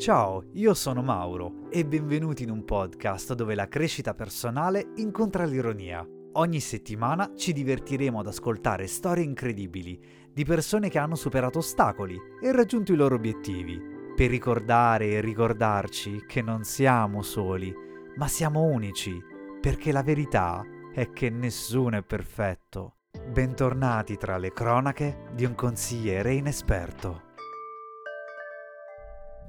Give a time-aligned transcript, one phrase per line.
[0.00, 6.02] Ciao, io sono Mauro e benvenuti in un podcast dove la crescita personale incontra l'ironia.
[6.32, 10.02] Ogni settimana ci divertiremo ad ascoltare storie incredibili
[10.32, 13.78] di persone che hanno superato ostacoli e raggiunto i loro obiettivi,
[14.16, 17.70] per ricordare e ricordarci che non siamo soli,
[18.16, 19.20] ma siamo unici,
[19.60, 20.64] perché la verità
[20.94, 22.94] è che nessuno è perfetto.
[23.30, 27.28] Bentornati tra le cronache di un consigliere inesperto.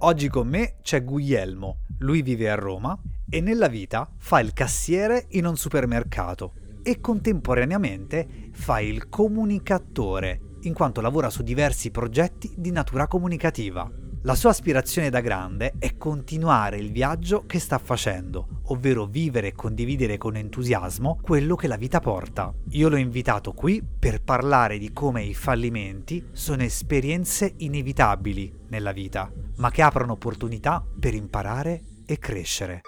[0.04, 5.28] Oggi con me c'è Guglielmo, lui vive a Roma e nella vita fa il cassiere
[5.32, 12.72] in un supermercato e contemporaneamente fa il comunicatore, in quanto lavora su diversi progetti di
[12.72, 13.88] natura comunicativa.
[14.24, 19.54] La sua aspirazione da grande è continuare il viaggio che sta facendo, ovvero vivere e
[19.54, 22.54] condividere con entusiasmo quello che la vita porta.
[22.70, 29.28] Io l'ho invitato qui per parlare di come i fallimenti sono esperienze inevitabili nella vita,
[29.56, 32.82] ma che aprono opportunità per imparare e crescere.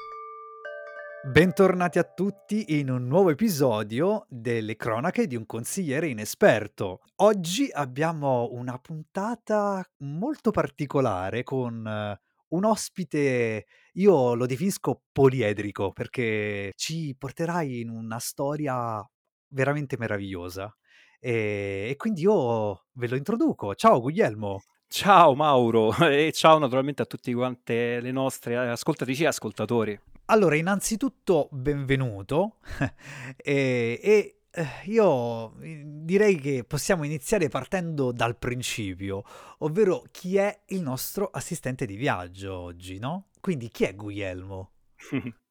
[1.25, 6.99] Bentornati a tutti in un nuovo episodio delle cronache di un consigliere inesperto.
[7.21, 16.73] Oggi abbiamo una puntata molto particolare con eh, un ospite, io lo definisco poliedrico perché
[16.75, 19.01] ci porterai in una storia
[19.47, 20.75] veramente meravigliosa.
[21.21, 23.75] E, e quindi io ve lo introduco.
[23.75, 24.61] Ciao Guglielmo.
[24.89, 29.99] Ciao Mauro e ciao naturalmente a tutti quante le nostre ascoltatrici e ascoltatori.
[30.27, 32.59] Allora, innanzitutto benvenuto
[33.35, 39.23] e, e eh, io direi che possiamo iniziare partendo dal principio,
[39.59, 43.27] ovvero chi è il nostro assistente di viaggio oggi, no?
[43.41, 44.71] Quindi chi è Guglielmo?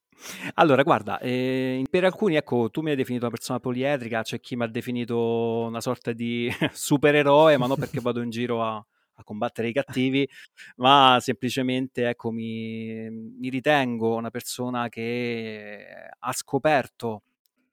[0.55, 4.55] Allora, guarda, eh, per alcuni, ecco, tu mi hai definito una persona poliedrica, c'è chi
[4.55, 8.87] mi ha definito una sorta di supereroe, ma non perché vado in giro a,
[9.23, 10.29] a combattere i cattivi,
[10.77, 15.87] ma semplicemente ecco, mi, mi ritengo una persona che
[16.19, 17.23] ha scoperto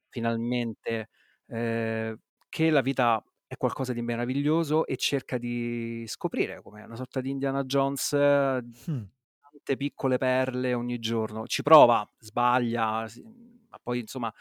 [0.08, 1.08] finalmente
[1.46, 2.16] eh,
[2.48, 7.30] che la vita è qualcosa di meraviglioso e cerca di scoprire come una sorta di
[7.30, 9.02] Indiana Jones hmm.
[9.40, 11.46] tante piccole perle ogni giorno.
[11.46, 13.06] Ci prova, sbaglia,
[13.68, 14.32] ma poi insomma,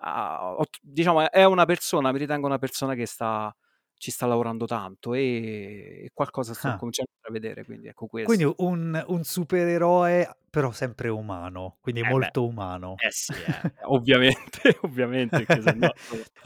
[0.00, 3.54] uh, diciamo, è una persona, mi ritengo una persona che sta
[4.00, 6.76] ci sta lavorando tanto e, qualcosa sto ah.
[6.76, 8.34] cominciando a vedere, quindi ecco questo.
[8.34, 12.48] Quindi un, un supereroe però sempre umano, quindi eh molto beh.
[12.48, 12.94] umano.
[12.96, 15.46] Eh sì, eh, ovviamente, ovviamente.
[15.76, 15.92] No,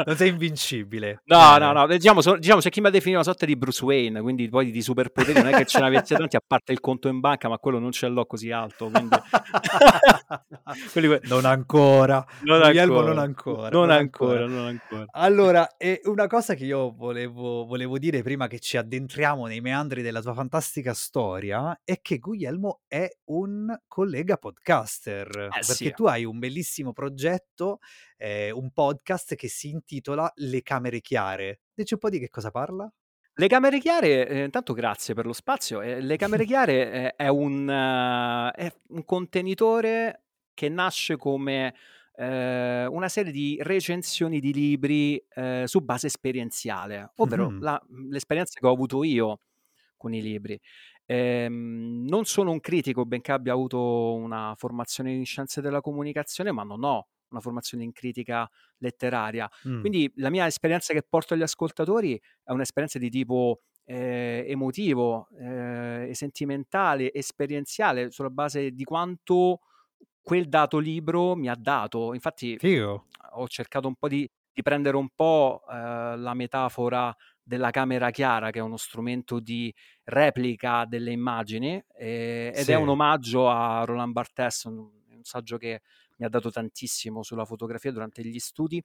[0.04, 1.22] non sei invincibile.
[1.25, 1.59] No, eh.
[1.59, 4.20] no, no, diciamo, so, diciamo, c'è chi mi ha definito una sorta di Bruce Wayne,
[4.20, 7.09] quindi poi di superpoteri non è che ce ne avesse tanti, a parte il conto
[7.09, 9.16] in banca, ma quello non ce l'ho così alto, quindi...
[10.92, 11.19] Quelli...
[11.22, 12.25] Non ancora.
[12.42, 13.06] Non ancora.
[13.06, 13.69] non ancora.
[13.71, 15.04] Non, non ancora, ancora, non ancora.
[15.12, 15.66] Allora,
[16.04, 20.34] una cosa che io volevo, volevo dire prima che ci addentriamo nei meandri della tua
[20.34, 25.93] fantastica storia è che Guglielmo è un collega podcaster, eh, perché sì.
[25.93, 27.78] tu hai un bellissimo progetto,
[28.16, 31.60] eh, un podcast che si intitola Le Camere Chiare.
[31.72, 32.93] Dici un po' di che cosa parla?
[33.37, 35.81] Le camere chiare, eh, intanto grazie per lo spazio.
[35.81, 41.75] Eh, le camere chiare eh, è, un, uh, è, un, contenitore che nasce come
[42.15, 47.62] uh, una serie di recensioni di libri uh, su base esperienziale, ovvero mm-hmm.
[47.62, 49.38] la, l'esperienza che ho avuto io
[49.97, 50.60] con i libri.
[51.06, 56.62] Ehm, non sono un critico, benché abbia avuto una formazione in scienze della comunicazione, ma
[56.62, 58.48] non ho una formazione in critica
[58.78, 59.50] letteraria.
[59.69, 59.81] Mm.
[59.81, 66.10] Quindi la mia esperienza che porto agli ascoltatori è un'esperienza di tipo eh, emotivo, eh,
[66.12, 69.60] sentimentale, esperienziale, sulla base di quanto
[70.22, 72.15] quel dato libro mi ha dato.
[72.15, 73.06] Infatti Figo.
[73.32, 78.50] ho cercato un po' di, di prendere un po' eh, la metafora della camera chiara,
[78.50, 79.72] che è uno strumento di
[80.05, 82.72] replica delle immagini, eh, ed sì.
[82.72, 85.83] è un omaggio a Roland Barthes, un, un, saggio che
[86.16, 88.83] mi ha dato tantissimo sulla fotografia durante gli studi,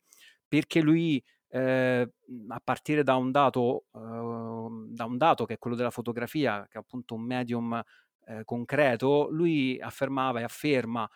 [0.48, 2.12] perché lui, eh,
[2.50, 6.78] a partire da un, dato, eh, da un dato che è quello della fotografia, che
[6.78, 7.82] è appunto un medium
[8.26, 11.10] eh, concreto, lui affermava e afferma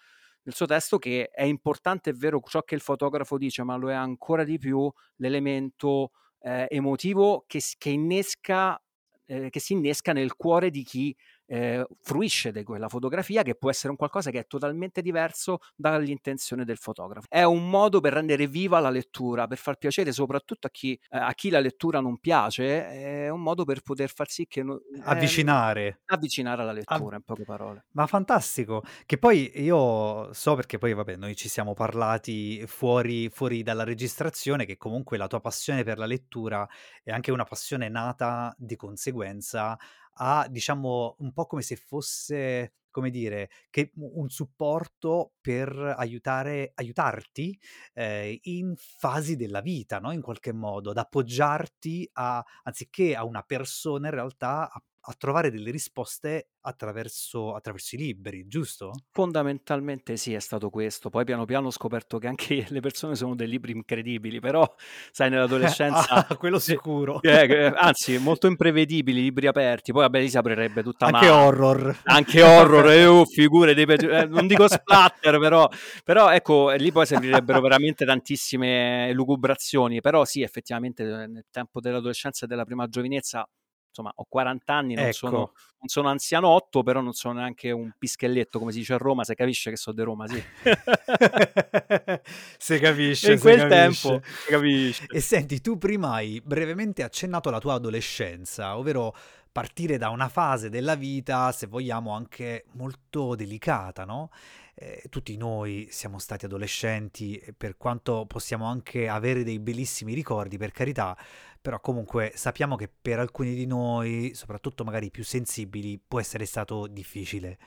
[0.46, 3.90] nel suo testo che è importante, è vero ciò che il fotografo dice, ma lo
[3.90, 6.12] è ancora di più l'elemento
[6.44, 8.78] eh, emotivo che, che innesca
[9.26, 11.16] eh, che si innesca nel cuore di chi
[11.54, 16.66] eh, fruisce di quella fotografia che può essere un qualcosa che è totalmente diverso dall'intenzione
[16.66, 17.28] del fotografo.
[17.30, 21.18] È un modo per rendere viva la lettura, per far piacere soprattutto a chi, eh,
[21.18, 24.64] a chi la lettura non piace, è un modo per poter far sì che...
[24.64, 26.02] No, avvicinare.
[26.06, 27.86] avvicinare alla lettura, Av- in poche parole.
[27.92, 33.62] Ma fantastico, che poi io so perché poi vabbè noi ci siamo parlati fuori, fuori
[33.62, 36.68] dalla registrazione che comunque la tua passione per la lettura
[37.04, 39.78] è anche una passione nata di conseguenza
[40.16, 47.60] a, diciamo, un po' come se fosse come dire, che un supporto per aiutare aiutarti,
[47.94, 53.42] ehm, in fasi della vita, no, in qualche modo, ad appoggiarti a anziché a una
[53.42, 54.70] persona in realtà
[55.06, 58.92] a trovare delle risposte attraverso attraverso i libri, giusto?
[59.12, 61.10] Fondamentalmente sì, è stato questo.
[61.10, 64.66] Poi piano piano ho scoperto che anche le persone sono dei libri incredibili, però
[65.12, 67.22] sai nell'adolescenza Ah, quello sicuro.
[67.22, 69.92] eh, che anzi molto imprevedibili, libri aperti.
[69.92, 72.00] Poi vabbè lì si aprirebbe tutta Anche una horror.
[72.04, 75.68] anche horror, eh, oh, figure dei peggiori eh, non dico splatter però
[76.04, 82.48] però ecco, lì poi servirebbero veramente tantissime elucubrazioni, però sì, effettivamente nel tempo dell'adolescenza e
[82.48, 83.48] della prima giovinezza
[83.94, 85.52] insomma, ho 40 anni, non, sono, Ecco.
[85.80, 89.36] non sono anzianotto, però non sono neanche un pischelletto, come si dice a Roma, se
[89.36, 90.44] capisce che sono di Roma, sì.
[92.58, 94.10] Se capisce, in se quel capisce.
[94.10, 95.06] tempo, si capisce.
[95.10, 99.16] E senti, tu prima hai brevemente accennato alla tua adolescenza, ovvero
[99.52, 104.32] partire da una fase della vita, se vogliamo, anche molto delicata, no?
[104.76, 110.72] Eh, tutti noi siamo stati adolescenti, per quanto possiamo anche avere dei bellissimi ricordi, per
[110.72, 111.16] carità,
[111.62, 116.88] però comunque sappiamo che per alcuni di noi, soprattutto magari più sensibili, può essere stato
[116.88, 117.58] difficile.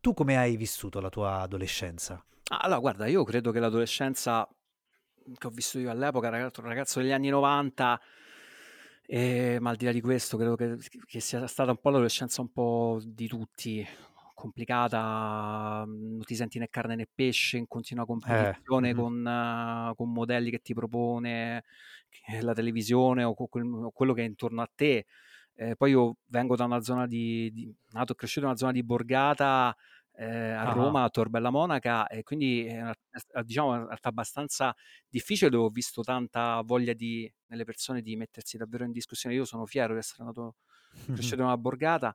[0.00, 2.24] Tu come hai vissuto la tua adolescenza?
[2.50, 4.48] Ah, Allora, guarda, io credo che l'adolescenza
[5.38, 8.00] che ho vissuto io all'epoca, ragazzo, ragazzo degli anni 90,
[9.06, 12.40] e, ma al di là di questo, credo che, che sia stata un po' l'adolescenza
[12.40, 13.86] un po' di tutti,
[14.40, 18.94] complicata, mm, non ti senti né carne né pesce, in continua Eh, competizione mhm.
[18.94, 21.64] con, eh, con modelli che ti propone
[22.08, 25.06] che- la televisione o, o quello che è intorno a te.
[25.54, 28.72] Eh, poi io vengo da una zona di, di- nato e cresciuto in una zona
[28.72, 29.76] di borgata
[30.14, 33.84] eh, a Ah, Roma, a Tor Bella Monaca, e quindi è una, è, diciamo, una
[33.86, 34.74] realtà abbastanza
[35.08, 39.34] difficile dove ho visto tanta voglia di, nelle persone di mettersi davvero in discussione.
[39.36, 40.56] Io sono fiero di essere nato
[41.08, 41.34] mhm.
[41.40, 42.14] cresciuto in una borgata,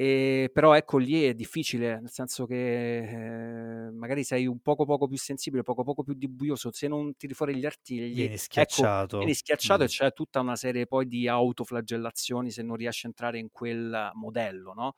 [0.00, 5.08] e, però ecco lì è difficile, nel senso che eh, magari sei un poco poco
[5.08, 9.18] più sensibile, poco poco più dibbioso, se non tiri fuori gli artigli, Vieni ecco, schiacciato.
[9.18, 9.84] vieni schiacciato Mm.
[9.84, 14.10] e c'è tutta una serie poi di autoflagellazioni se non riesci a entrare in quel
[14.14, 14.94] modello, no?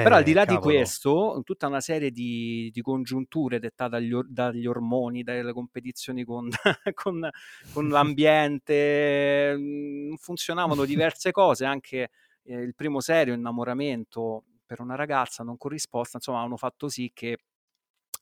[0.00, 0.58] Però al di Eh, là di cavolo.
[0.58, 6.48] questo, tutta una serie di, di congiunture dettate dagli, or- dagli ormoni, dalle competizioni con,
[6.94, 7.28] con-
[7.68, 12.10] con l'ambiente, mm, funzionavano diverse cose, anche
[12.44, 17.38] eh, il primo serio innamoramento per una ragazza non corrisposta, insomma, hanno fatto sì che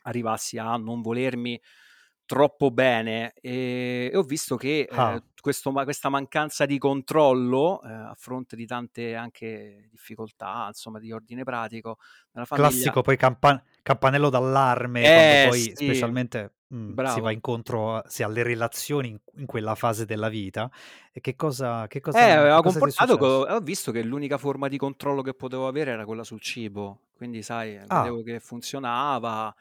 [0.02, 1.60] arrivassi a non volermi
[2.24, 7.82] troppo bene e, e ho visto che eh, Ah, questo ma- questa mancanza di controllo
[7.82, 11.98] eh, a fronte di tante anche difficoltà, insomma, di ordine pratico
[12.32, 12.96] nella famiglia.
[12.96, 18.22] classico poi campa- campanello d'allarme Eh poi sì, specialmente mm, si va incontro a- sì,
[18.22, 20.70] alle relazioni in, in quella fase della vita.
[21.12, 24.02] E che cosa, che Eh, cosa, che aveva cosa comportato che ho, ho visto che
[24.02, 28.22] l'unica forma di controllo che potevo avere era quella sul cibo, quindi sai, Ah, vedevo
[28.24, 29.54] che funzionava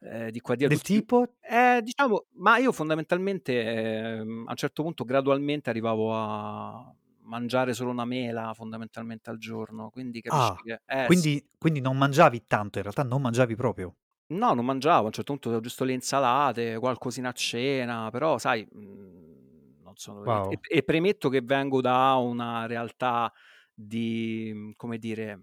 [0.00, 1.26] eh, di qua di del tipo?
[1.40, 6.92] Eh, diciamo, ma io fondamentalmente ehm, a un certo punto gradualmente arrivavo a
[7.22, 11.28] mangiare solo una mela fondamentalmente al giorno, quindi Ah, che eh sì.
[11.34, 13.94] quindi, quindi non mangiavi tanto, in realtà non mangiavi proprio.
[14.30, 18.66] No, non mangiavo, a un certo punto giusto le insalate, qualcosina a cena, però sai,
[18.70, 20.60] mhmm, non sono e Wow.
[20.68, 23.32] e e premetto che vengo da una realtà
[23.72, 25.40] di, mhmm, come dire,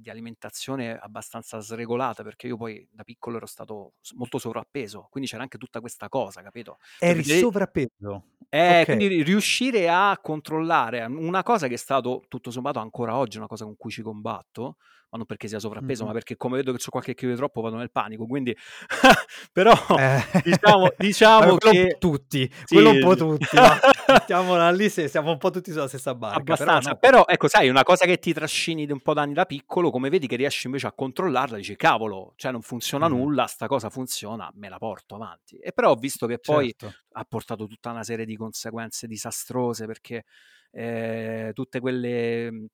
[0.00, 5.42] di alimentazione abbastanza sregolata, perché io poi da piccolo ero stato molto sovrappeso, quindi c'era
[5.42, 6.78] anche tutta questa cosa, capito?
[7.02, 8.24] Cioè Eri vede sovrappeso.
[8.52, 8.88] eh, Ok.
[8.88, 13.36] quindi ri riuscire a controllare un una cosa che è stato tutto sommato ancora oggi
[13.38, 14.76] una cosa con cui ci combatto,
[15.10, 16.14] ma non perché sia sovrappeso, ma Mhm.
[16.14, 18.56] perché come vedo che c'ho qualche chilo di troppo vado nel panico, quindi
[19.52, 23.56] però Eh, diciamo diciamo che tutti, sì, quello un po' tutti.
[24.10, 26.80] Mettiamola lì se siamo un po' tutti sulla stessa barca, però abbastanza.
[26.80, 26.96] no.
[26.96, 30.28] Però ecco, sai, una cosa che ti trascini un po' d'anni da piccolo, come vedi
[30.28, 33.08] che riesci invece a controllarla, dici cavolo, cioè non funziona Mhm.
[33.08, 35.56] nulla, sta cosa funziona, me la porto avanti.
[35.58, 36.96] E però ho visto che poi Certo.
[37.12, 40.24] ha portato tutta una serie di conseguenze disastrose perché
[40.70, 42.66] eh, tutte quelle mh,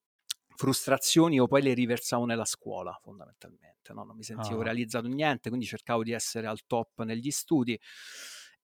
[0.55, 4.05] frustrazioni io poi le riversavo nella scuola fondamentalmente, no?
[4.05, 4.63] non mi sentivo Ah.
[4.63, 7.79] realizzato niente, quindi cercavo di essere al top negli studi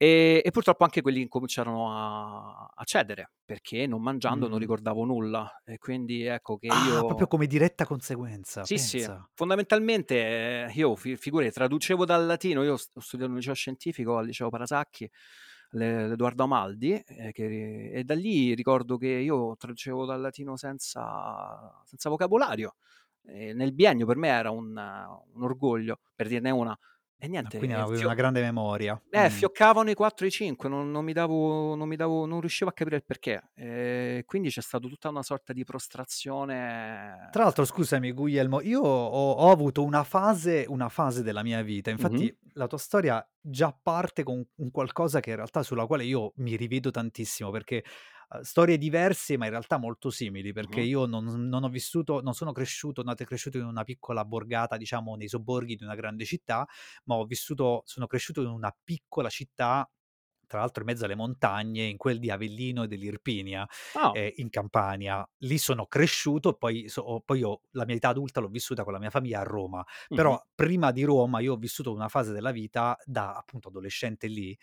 [0.03, 4.59] e, e purtroppo anche quelli incominciarono a, a cedere perché non mangiando non Mm.
[4.59, 7.29] ricordavo nulla e quindi ecco che Ah, proprio io...
[7.29, 9.29] come diretta conseguenza, Sì, sì, pensa.
[9.35, 14.27] fondamentalmente eh, io fi- figure traducevo dal latino, io ho studiato al liceo scientifico al
[14.27, 15.11] liceo Parasacchi,
[15.71, 22.09] l'Edoardo Amaldi, eh, che- e da lì ricordo che io traducevo dal latino senza, senza
[22.09, 22.77] vocabolario.
[23.25, 24.69] E nel biennio per me era un,
[25.35, 26.77] un orgoglio, per dirne una,
[27.25, 29.01] e niente, quindi avevi fio- una grande memoria.
[29.11, 29.31] eh, Mm.
[29.31, 32.69] fioccavano i 4 e i 5, non, non mi davo, non mi davo, non riuscivo
[32.71, 33.51] a capire il perché.
[33.55, 35.63] Eh, quindi c'è stata tutta una sorta di
[36.37, 37.29] prostrazione.
[37.31, 41.91] Tra l'altro, scusami, Guglielmo, io ho, ho avuto una fase, una fase della mia vita.
[41.91, 42.51] Infatti, Mhm.
[42.55, 46.57] la tua storia già parte con un qualcosa che in realtà sulla quale io mi
[46.57, 47.85] rivedo tantissimo, perché
[48.43, 50.83] storie diverse, ma in realtà molto simili, perché Mhm.
[50.83, 54.77] io non, non ho vissuto, non sono cresciuto, nato e cresciuto in una piccola borgata,
[54.77, 56.67] diciamo, nei sobborghi di una grande città,
[57.05, 59.89] ma ho vissuto, sono cresciuto in una piccola città.
[60.47, 64.51] Tra l'altro in mezzo alle montagne, in quel di Avellino e dell'Irpinia, Ah, eh, in
[64.51, 65.27] Campania.
[65.39, 68.99] Lì sono cresciuto, poi, so- poi ho- la mia età adulta l'ho vissuta con la
[68.99, 69.83] mia famiglia a Roma.
[70.11, 70.33] mhm.
[70.33, 74.55] Però prima di Roma io ho vissuto una fase della vita da appunto adolescente lì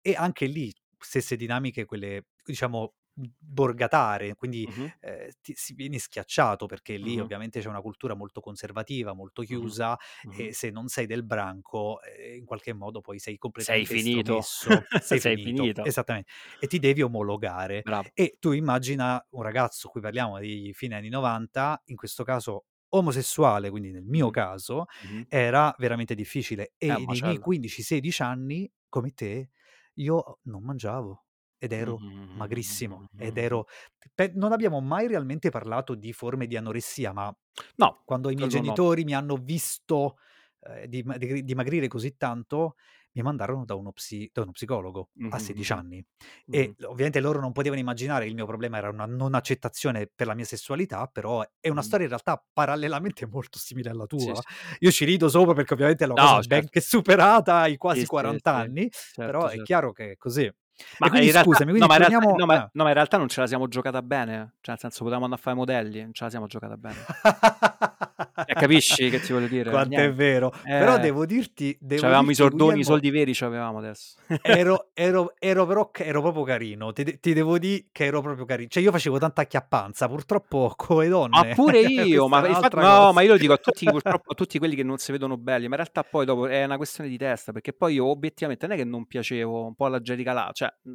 [0.00, 2.94] e anche lì stesse dinamiche, quelle diciamo
[3.38, 4.92] borgatare, quindi Mhm.
[5.00, 7.20] eh, ti, si vieni schiacciato perché lì Mhm.
[7.20, 10.46] ovviamente c'è una cultura molto conservativa, molto chiusa Mhm.
[10.46, 14.40] e se non sei del branco eh, in qualche modo poi sei Sei completamente finito.
[14.44, 15.82] estromesso, sei, Sei finito, finito.
[15.82, 17.84] esattamente, e ti devi omologare.
[17.84, 18.10] Bravo.
[18.12, 23.70] E tu immagina un ragazzo, qui parliamo di fine anni 90, in questo caso omosessuale,
[23.70, 24.84] quindi nel mio caso,
[25.28, 26.74] era veramente difficile.
[26.88, 27.38] Un E nei miei macello.
[27.38, 29.50] 15-16 anni, come te,
[29.94, 31.25] io non mangiavo
[31.58, 33.66] ed ero magrissimo ed ero...
[34.14, 37.34] pe- non abbiamo mai realmente parlato di forme di anoressia, ma
[37.78, 38.80] No, quando i miei quello no.
[38.80, 40.16] genitori mi hanno visto
[40.60, 42.74] eh, dima- digri- dimagrire così tanto,
[43.12, 46.04] mi mandarono da uno, psi- da uno psicologo a Mhm, 16 mhm, anni.
[46.48, 46.72] mhm.
[46.72, 50.34] E ovviamente loro non potevano immaginare, il mio problema era una non accettazione per la
[50.34, 54.34] mia sessualità, però è una storia in realtà parallelamente molto simile alla Sì, tua.
[54.34, 54.46] sì.
[54.80, 56.46] Io ci rido sopra perché ovviamente è una No, certo.
[56.46, 58.66] ben che superata ai quasi Sì, sì, 40 sì.
[58.66, 59.62] anni, Certo, però è certo.
[59.62, 60.50] chiaro che è così.
[60.98, 62.70] Ma quindi in realtà, scusami, no, quindi ma in realtà, no, ma, ah.
[62.72, 64.54] no, ma in realtà non ce la siamo giocata bene.
[64.60, 66.96] Cioè, nel senso, potevamo andare a fare modelli, non ce la siamo giocata bene.
[68.44, 69.70] Eh, capisci che ti voglio dire?
[69.70, 70.14] Quanto è Niente.
[70.16, 70.52] vero.
[70.62, 74.16] Però Eh, devo dirti, devo C'avevamo i dirti, soldoni, i soldi veri ce l'avevamo adesso.
[74.42, 76.92] ero, ero, ero però ero proprio carino.
[76.92, 78.68] Ti, ti devo dire che ero proprio carino.
[78.68, 81.54] Cioè, io facevo tanta acchiappanza, purtroppo come Ma donne.
[81.54, 84.58] pure io, ma è infatti, no, ma io lo dico a tutti, purtroppo, a tutti
[84.58, 87.16] quelli che non si vedono belli, ma in realtà poi dopo è una questione di
[87.16, 90.50] testa, perché poi io obiettivamente non è che non piacevo un po' alla Jerica là,
[90.52, 90.92] cioè mh,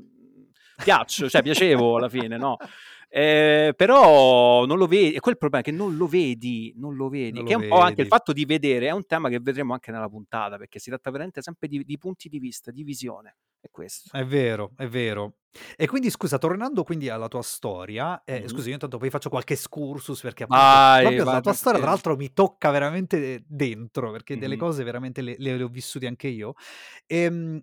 [0.83, 2.57] piaccio, cioè piacevo alla fine, no?
[3.13, 7.09] Eh, però non lo vedi, e quel problema è che non lo vedi, non lo
[7.09, 8.07] vedi, Non che è lo un po' anche il vedi.
[8.07, 11.41] fatto di vedere, è un tema che vedremo anche nella puntata, perché si tratta veramente
[11.41, 14.13] sempre di, di punti di vista, di visione, è questo.
[14.13, 15.37] È vero, è vero.
[15.77, 18.47] E quindi scusa, tornando quindi alla tua storia, eh, Mhm.
[18.47, 21.79] scusa, io intanto poi faccio qualche excursus perché appunto Vai, proprio la vai tua storia
[21.79, 24.57] tra l'altro mi tocca veramente dentro perché delle Mhm.
[24.57, 26.53] cose veramente le, le ho vissute anche io.
[27.05, 27.61] Ehm,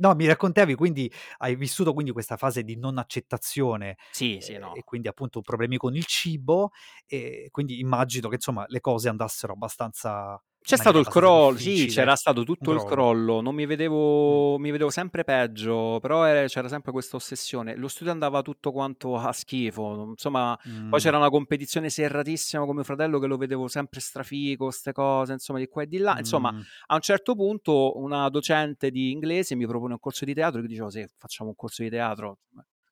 [0.00, 4.58] no, mi raccontavi quindi, hai vissuto quindi questa fase di non accettazione Sì, sì, eh,
[4.58, 4.80] no.
[4.80, 6.70] e quindi appunto problemi con il cibo
[7.06, 12.14] e quindi immagino che insomma le cose andassero abbastanza C'è stato il crollo, sì, c'era
[12.14, 13.40] stato tutto il crollo.
[13.40, 13.68] non mi Mm.
[13.68, 17.74] vedevo, mi vedevo sempre peggio, però era- c'era sempre questa ossessione.
[17.76, 20.92] Lo studio andava tutto quanto a schifo, insomma, poi Mm.
[21.02, 25.58] c'era una competizione serratissima con mio fratello che lo vedevo sempre strafico, queste cose, insomma,
[25.58, 26.16] di qua e di là.
[26.18, 26.60] Insomma, Mm.
[26.88, 30.66] a un certo punto una docente di inglese mi propone un corso di teatro, io
[30.68, 32.38] dicevo, sì, facciamo un corso di teatro.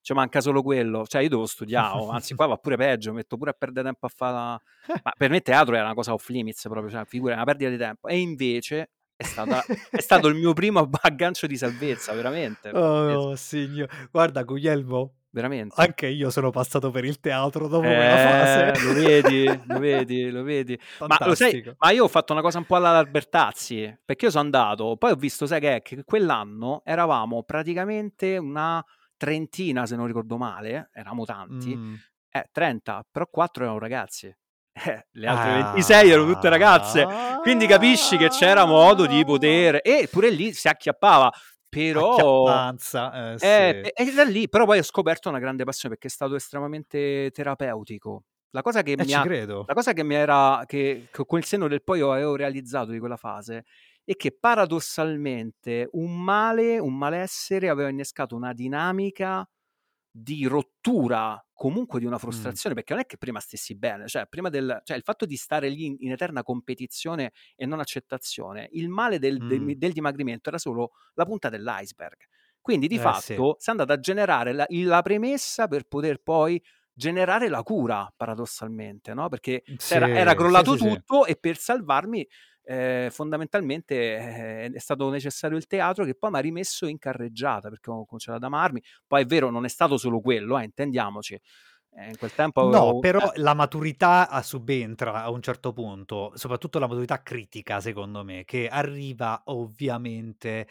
[0.08, 3.36] Ci manca solo quello, cioè io devo studiare, o anzi qua va pure peggio, metto
[3.36, 4.62] pure a perdere tempo a fare la...
[5.04, 7.76] Ma per me teatro era una cosa off limits proprio, cioè figura, una perdita di
[7.76, 8.08] tempo.
[8.08, 12.70] E invece è, stata, è stato il mio primo aggancio di salvezza, veramente.
[12.70, 13.86] Oh, signor.
[14.10, 15.74] Guarda, Guglielmo, Veramente.
[15.76, 18.72] anche io sono passato per il teatro dopo quella fase.
[18.72, 20.80] Eh, lo vedi, lo vedi, lo vedi.
[21.06, 24.30] Ma lo sai, ma io ho fatto una cosa un po' alla Albertazzi, perché io
[24.30, 28.82] sono andato, poi ho visto, sai che, è, che quell'anno eravamo praticamente una
[29.18, 31.94] trentina, se non ricordo male, eravamo tanti, Mm.
[32.30, 34.34] eh, 30, però 4 erano ragazzi.
[34.96, 37.04] Eh, le altre 26 erano tutte ragazze.
[37.42, 39.80] Quindi capisci che c'era modo di poter...
[39.82, 41.28] E pure lì si acchiappava.
[41.68, 42.14] Però...
[42.14, 43.44] Eh, Eh, sì.
[43.46, 47.30] e e da lì, però poi ho scoperto una grande passione perché è stato estremamente
[47.32, 48.22] terapeutico.
[48.50, 49.64] La cosa che Eh, mi ha, credo.
[49.66, 52.98] la cosa che mi era, che, che con il senno del poi avevo realizzato di
[53.00, 53.64] quella fase
[54.12, 59.48] è che paradossalmente un male, un malessere aveva innescato una dinamica
[60.10, 62.58] di rottura comunque di una Mm.
[62.58, 65.36] frustrazione perché non è che prima stessi bene cioè prima del cioè il fatto di
[65.36, 69.72] stare lì in, in eterna competizione e non accettazione il male del, Mm.
[69.76, 72.16] del dimagrimento era solo la punta dell'iceberg
[72.60, 73.58] quindi di Eh, fatto sì.
[73.58, 76.60] si è andata a generare la, la premessa per poter poi
[76.92, 79.28] generare la cura paradossalmente no?
[79.28, 80.76] perché Sì, era, era crollato sì.
[80.76, 82.26] tutto e per salvarmi
[82.68, 83.94] eh, fondamentalmente
[84.66, 88.04] eh, è stato necessario il teatro che poi mi ha rimesso in carreggiata perché ho
[88.04, 91.40] cominciato ad amarmi poi è vero non è stato solo quello eh, intendiamoci
[91.92, 93.32] Eh, in quel tempo No, avevo però eh.
[93.36, 98.66] la maturità a subentra a un certo punto, soprattutto la maturità critica secondo me, che
[98.68, 100.66] arriva ovviamente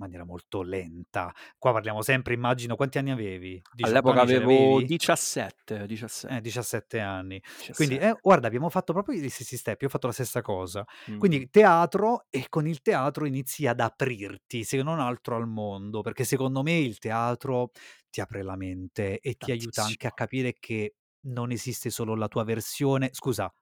[0.00, 1.32] maniera molto lenta.
[1.58, 3.62] Qua parliamo sempre immagino quanti anni avevi?
[3.70, 4.82] 18 All'epoca anni avevo avevi?
[4.82, 6.36] 17, 17.
[6.36, 7.42] Eh, 17 anni.
[7.72, 7.98] Quindi 17.
[7.98, 10.84] eh, guarda abbiamo fatto proprio gli stessi step, io ho fatto la stessa cosa.
[11.08, 11.16] Mh-mh.
[11.16, 16.24] Quindi teatro e con il teatro inizi ad aprirti, se non altro al mondo, perché
[16.24, 17.70] secondo me il teatro
[18.10, 20.12] ti apre la mente e ti aiuta anche a Tantissimo.
[20.12, 23.52] capire che non esiste solo la tua versione scusa,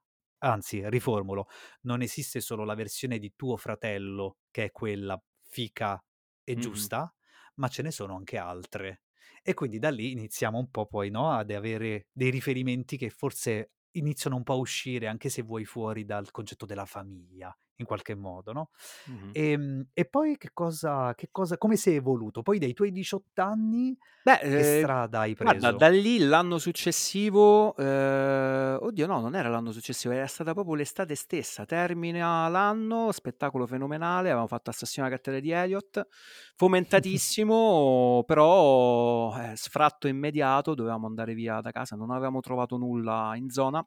[0.41, 1.47] anzi riformulo,
[1.83, 6.03] non esiste solo la versione di tuo fratello che è quella fica
[6.49, 6.89] e Mh-mh.
[6.97, 7.13] giusta,
[7.57, 9.03] ma ce ne sono anche altre.
[9.43, 13.73] E quindi da lì iniziamo un po' poi, no, ad avere dei riferimenti che forse
[13.93, 18.15] iniziano un po' a uscire, anche se vuoi fuori dal concetto della famiglia, in qualche
[18.15, 18.71] modo, no?
[19.07, 19.33] Mh-mh.
[19.33, 22.43] Ehm, e poi che cosa che cosa come sei evoluto?
[22.43, 25.89] Poi dai tuoi 18 anni Beh, che ehm, strada hai guarda da preso?
[25.89, 31.65] lì l'anno successivo ehm, oddio no, non era l'anno successivo, era stata proprio l'estate stessa.
[31.65, 36.07] Termina l'anno, spettacolo fenomenale, avevamo fatto Assassino alla cattedrale di Elliott,
[36.57, 43.49] fomentatissimo, però, eh, sfratto immediato, dovevamo andare via da casa, non avevamo trovato nulla in
[43.51, 43.87] zona.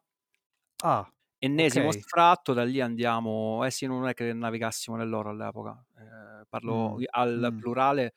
[0.82, 1.12] Ah,
[1.44, 1.98] Ennesimo okay.
[1.98, 7.04] sfratto, da lì andiamo eh sì, non è che navigassimo nell'oro all'epoca, ehm, parlo Mh,
[7.10, 7.58] al mh.
[7.58, 8.12] plurale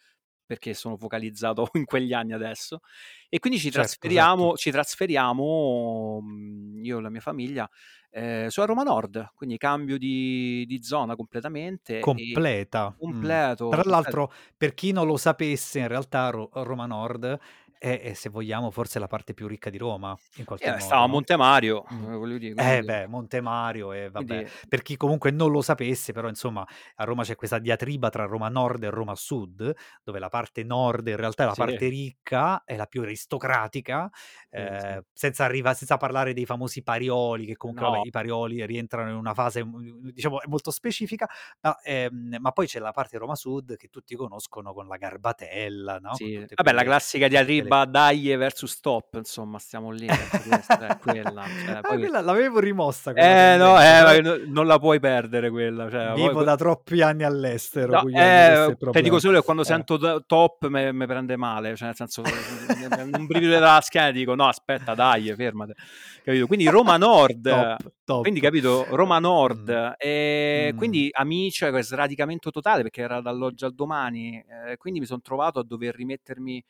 [0.45, 2.81] perché sono focalizzato in quegli anni adesso.
[3.27, 4.49] E quindi ci Certo, certo.
[4.49, 7.67] trasferiamo ci trasferiamo, mhmm, io e la mia famiglia,
[8.11, 13.35] ehm, su a Roma Nord, quindi cambio di di zona completamente Completa, mh.
[13.35, 17.39] completo, Tra comple l'altro, per chi non lo sapesse, in realtà Ro Roma Nord
[17.77, 21.01] è è se vogliamo forse la parte più ricca di Roma, in qualche Eh, stava
[21.01, 21.21] modo, a no?
[21.21, 22.07] Monte Mario, Mh.
[22.11, 24.41] eh, voglio dire, Eh beh, Monte Mario e vabbè.
[24.41, 26.65] quindi Per chi comunque non lo sapesse, però insomma
[26.95, 31.05] a Roma c'è questa diatriba tra Roma Nord e Roma Sud, dove la parte nord
[31.07, 31.55] in realtà è la Sì.
[31.55, 34.09] parte ricca, è la più aristocratica,
[34.55, 34.95] Sì, sì.
[35.13, 38.05] senza arriva senza parlare dei famosi Parioli, che comunque vabbè No.
[38.05, 41.27] i Parioli rientrano in una fase, mhmm, diciamo molto specifica,
[41.61, 45.99] ma ehm, ma poi c'è la parte Roma Sud che tutti conoscono con la Garbatella,
[45.99, 50.07] no, Sì, vabbè la classica diatriba Daje versus Top, insomma, stiamo lì,
[50.43, 54.67] questa è quella, cioè Ah, poi quella l'avevo rimossa quella Eh no, eh, no non
[54.67, 59.01] la puoi perdere quella, cioè poi vivo que da troppi anni all'estero, No, eh, te
[59.01, 59.67] dico solo che quando Eh.
[59.67, 64.33] sento t Top me me prende male, cioè nel senso, un brivido dalla schiena dico:
[64.33, 65.75] "No aspetta Daje, fermate."
[66.23, 66.47] Capito?
[66.47, 66.97] Quindi Roma
[67.47, 68.41] Top, Nord, quindi top.
[68.41, 69.19] capito, Roma.
[69.19, 70.73] Nord, ehm, Mh.
[70.73, 75.59] quindi amici, cioè sradicamento totale perché era dall'oggi al domani, ehm, quindi mi son trovato
[75.59, 76.63] a dover rimettermi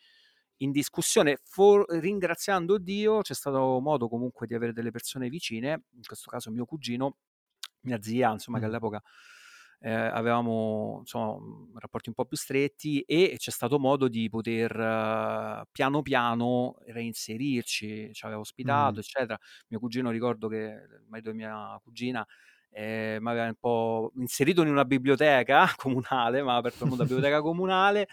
[0.58, 1.39] in discussione.
[1.44, 6.52] For ringraziando Dio c'è stato modo comunque di avere delle persone vicine, in questo caso
[6.52, 7.18] mio cugino,
[7.82, 8.68] mia zia, insomma, che Mh.
[8.68, 9.02] all'epoca,
[9.82, 14.72] ehm, avevamo insomma, rapporti un po' più stretti e c'è stato modo di poter
[15.72, 18.13] piano piano reinserirci.
[18.13, 19.02] Ci aveva ospitato, Mh.
[19.02, 19.38] eccetera.
[19.70, 22.26] Mio cugino ricordo che il marito di mia cugina,
[22.72, 27.41] ehm, m'aveva un po' inserito in una biblioteca comunale, m'ha aperto il mondo della biblioteca
[27.41, 28.08] comunale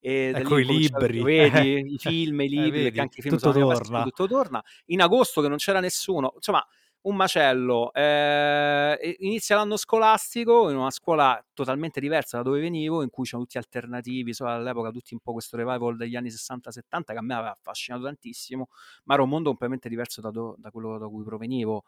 [0.00, 3.22] e Ecco i libri, eh, vedi, i film, i eh libri, perché vedi, anche i
[3.22, 4.02] film tutto sono torna.
[4.02, 4.62] tutto torna.
[4.86, 6.64] In agosto che non c'era nessuno, insomma
[7.02, 7.92] un macello.
[7.94, 13.24] Ehm, e inizia l'anno scolastico in una scuola totalmente diversa da dove venivo, in cui
[13.24, 17.18] c'erano tutti alternativi, so all'epoca tutti un po' questo revival degli anni '60, '70 che
[17.18, 18.68] a me aveva affascinato tantissimo,
[19.04, 21.84] ma era un mondo completamente diverso da do da quello da cui provenivo.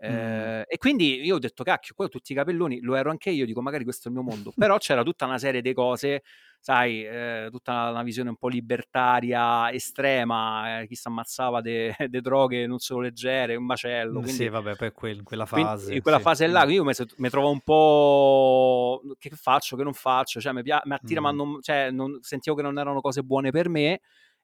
[0.00, 3.30] Ehm, e quindi io ho detto: "Cacchio, qua ho tutti i capelloni", lo ero anche
[3.30, 4.52] io, dico: "Magari questo è il mio mondo".
[4.56, 6.22] Però c'era tutta una serie di cose,
[6.60, 12.66] sai, ehm, tutta una visione un po' libertaria estrema, ehm, chi s'ammazzava de de droghe
[12.66, 16.02] non solo leggere, un macello, sì quindi vabbè, poi quel in quella quindi in fase,
[16.02, 16.20] quella sì.
[16.20, 16.92] fase là, io mi
[17.30, 21.32] trovavo un po' che faccio, che non faccio, cioè mi pia mi attira ma Mh.
[21.32, 24.00] non cioè non sentivo che non erano cose buone per me,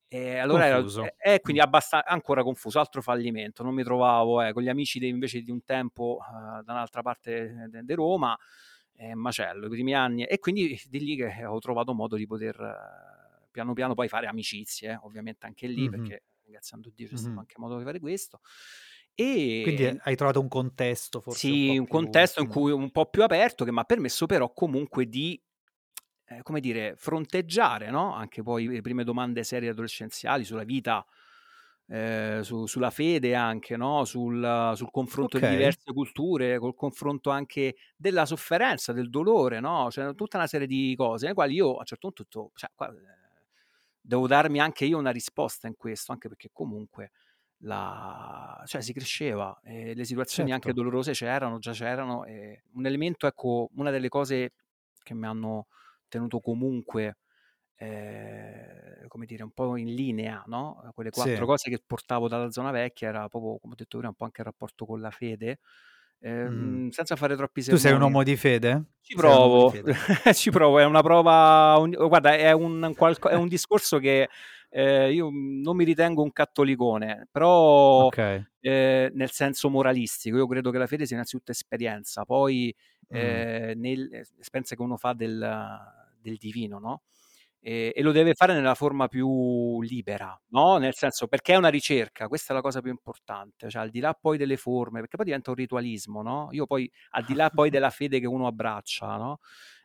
[0.08, 1.14] e allora Confuso.
[1.18, 1.64] e e quindi Mh.
[1.64, 3.62] abbasta ancora confuso, altro fallimento.
[3.62, 7.02] Non mi trovavo, eh, con gli amici de invece di un tempo, uhm, da un'altra
[7.02, 8.36] parte de de Roma,
[8.96, 10.24] ehm, macello, i primi anni.
[10.24, 12.56] E quindi di lì che ho trovato modo di poter
[13.50, 15.88] piano piano poi fare amicizie, eh, ovviamente anche lì, Mh-mh.
[15.88, 17.40] perché ringraziando Dio c'è stato Mh-mh.
[17.40, 18.40] anche modo di fare questo.
[19.64, 22.48] Quindi E hai trovato un contesto forse un Sì, un più contesto in mh.
[22.48, 25.42] cui un po' più aperto, che m'ha permesso però comunque di,
[26.36, 31.04] ehm, come dire, fronteggiare, no, anche poi le prime domande serie adolescenziali sulla vita,
[31.88, 35.48] ehm, su sulla fede anche, no, sul sul confronto di Okay.
[35.48, 40.94] diverse culture, col confronto anche della sofferenza, del dolore, no, c'era tutta una serie di
[40.96, 42.92] cose, alle quali io a un certo punto "Cioè qua,
[44.00, 47.10] devo darmi anche io una risposta in questo", anche perché comunque
[47.64, 50.74] la cioè si cresceva e le situazioni anche Certo.
[50.74, 54.52] dolorose c'erano, già c'erano, e un elemento ecco, una delle cose
[55.02, 55.66] che mi hanno
[56.08, 57.18] tenuto comunque
[57.76, 61.46] ehm, come dire, un po' in linea, no, quelle quattro Sì.
[61.46, 64.40] cose che portavo dalla zona vecchia era proprio, come ho detto prima, un po' anche
[64.42, 65.60] il rapporto con la fede,
[66.42, 66.82] Mh-mh.
[66.82, 68.02] ehm, senza fare troppi Tu sei un sermoni.
[68.02, 68.84] uomo di fede?
[69.02, 69.84] Ci provo, fede?
[70.34, 72.92] ci provo, è una prova un guarda è un
[73.30, 74.28] è un discorso che,
[74.74, 78.46] ehm, io, mhmm, non mi ritengo un cattolicone, però, Okay.
[78.60, 80.36] ehm, nel senso moralistico.
[80.36, 82.74] Io credo che la fede sia innanzitutto esperienza, poi,
[83.08, 84.08] ehm, nel
[84.38, 87.02] esperienza che uno fa del del divino, no,
[87.60, 91.68] e e lo deve fare nella forma più libera, no, nel senso perché è una
[91.68, 95.16] ricerca, questa è la cosa più importante, cioè al di là poi delle forme, perché
[95.16, 98.46] poi diventa un ritualismo, no, io poi al di là poi della fede che uno
[98.46, 99.38] abbraccia, no,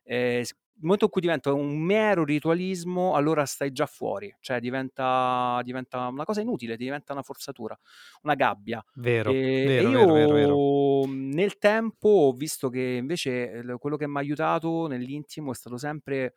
[0.04, 0.44] ehm,
[0.80, 6.08] il momento in cui diventa un mero ritualismo, allora stai già fuori, cioè diventa diventa
[6.08, 7.78] una cosa inutile, diventa una forzatura,
[8.24, 8.84] una gabbia.
[9.06, 9.40] Vero,
[9.72, 10.62] e vero, vero, vero, vero.
[11.02, 15.56] io, mhmm, nel tempo ho visto che invece l quello che m'ha aiutato nell'intimo è
[15.56, 16.36] stato sempre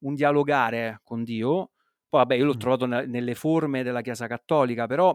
[0.00, 1.72] un dialogare con Dio.
[2.08, 2.56] Poi vabbè io l'ho Mh.
[2.56, 5.14] trovato ne nelle forme della Chiesa cattolica, però,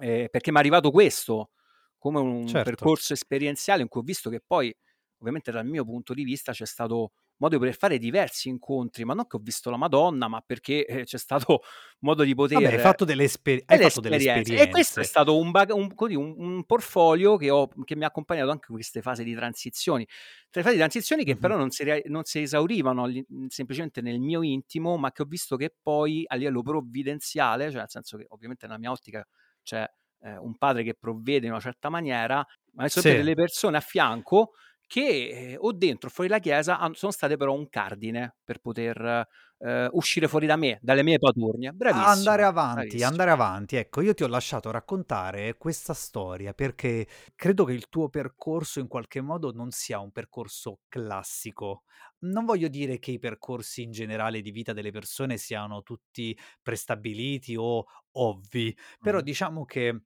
[0.00, 1.50] ehm, perché m'è arrivato questo,
[1.98, 2.62] come un Certo.
[2.62, 4.74] percorso esperienziale in cui ho visto che poi,
[5.18, 9.26] ovviamente dal mio punto di vista, c'è stato modo per fare diversi incontri, ma non
[9.26, 11.60] che ho visto la Madonna, ma perché, eh, c'è stato
[12.00, 14.54] modo di Vabbè, hai poter fatto delle espe hai fatto delle esperienze.
[14.54, 18.08] E questo è stato un baga un un un portfolio che ho che mi ha
[18.08, 20.06] accompagnato anche in queste fasi di transizioni.
[20.50, 21.36] 3 fasi di transizioni che Mh-mh.
[21.36, 23.06] però non si non si esaurivano
[23.48, 27.90] semplicemente nel mio intimo, ma che ho visto che poi a livello provvidenziale, cioè nel
[27.90, 29.26] senso che ovviamente nella mia ottica
[29.62, 29.86] c'è,
[30.20, 33.22] ehm, un padre che provvede in una certa maniera, ma sempre Sì.
[33.22, 34.52] delle persone a fianco
[34.86, 38.58] che, ehm, o dentro o fuori la chiesa han sono state però un cardine per
[38.60, 39.26] poter,
[39.58, 41.72] ehm, uscire fuori da me, dalle mie paturnie.
[41.94, 43.02] A andare Bravissimo, avanti, bravissimo.
[43.02, 43.76] andare avanti.
[43.76, 48.88] Ecco, io ti ho lasciato raccontare questa storia perché credo che il tuo percorso in
[48.88, 51.82] qualche modo non sia un percorso classico.
[52.20, 57.56] Non voglio dire che i percorsi in generale di vita delle persone siano tutti prestabiliti
[57.56, 59.22] o ovvi, però Mh-mh.
[59.22, 60.02] diciamo che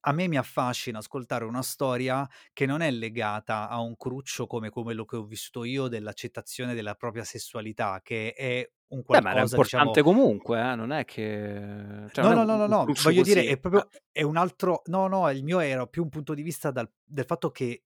[0.00, 4.70] a me mi affascina ascoltare una storia che non è legata a un cruccio come
[4.70, 9.40] quello che ho vissuto io dell'accettazione della propria sessualità, che è un Beh, ma era
[9.42, 13.22] qualcosa diciamo importante comunque, eh, non è che cioè No, no, no, no, no, voglio
[13.22, 13.58] dire così, è eh.
[13.58, 16.90] proprio è un altro no, no, il mio era più un punto di vista dal
[17.04, 17.84] del fatto che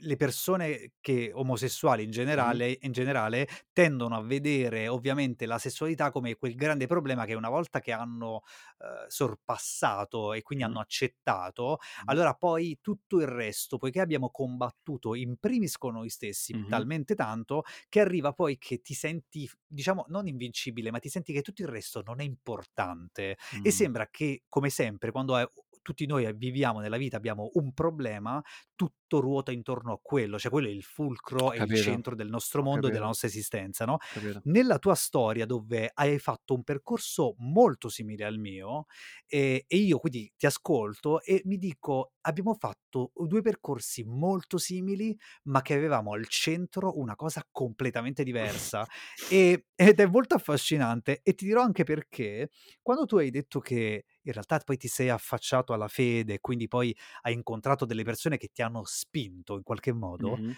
[0.00, 6.36] le persone che omosessuali in generale in generale tendono a vedere ovviamente la sessualità come
[6.36, 8.42] quel grande problema che una volta che hanno,
[8.78, 15.36] uhm, sorpassato e quindi hanno accettato, allora poi tutto il resto, poiché abbiamo combattuto in
[15.38, 16.86] primis con noi stessi Mh-mh.
[16.86, 21.42] talmente tanto, che arriva poi che ti senti diciamo non invincibile, ma ti senti che
[21.42, 23.86] tutto il resto non è importante e Mh-mh.
[23.86, 25.46] sembra che, come sempre, quando, ehm,
[25.86, 28.42] tutti noi, ehm, viviamo nella vita, abbiamo un problema,
[28.74, 32.62] tutto ruota intorno a quello, cioè quello è il fulcro, è il centro del nostro
[32.62, 33.98] mondo e della nostra esistenza, no,
[34.44, 38.86] nella tua storia dove hai fatto un percorso molto simile al mio,
[39.26, 45.16] ehm, e io quindi ti ascolto e mi dico: "Abbiamo fatto 2 percorsi molto simili,
[45.44, 48.86] ma che avevamo al centro una cosa completamente diversa."
[49.26, 52.50] Ehm, ed è molto affascinante e ti dirò anche perché,
[52.82, 56.68] quando tu hai detto che in realtà poi ti sei affacciato alla fede e quindi
[56.68, 60.56] poi hai incontrato delle persone che ti hanno spinto in qualche modo, Mh-mh.